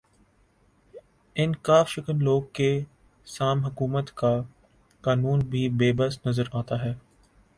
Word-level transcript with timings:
ان 1.35 1.51
ق 1.63 1.87
شکن 1.87 2.17
لوگ 2.23 2.41
کے 2.53 2.69
سام 3.27 3.63
حکومت 3.65 4.11
کا 4.15 4.33
قانون 5.03 5.39
بھی 5.49 5.67
بے 5.77 5.91
بس 5.97 6.19
نظر 6.25 6.47
آتا 6.53 6.83
ہے 6.85 6.93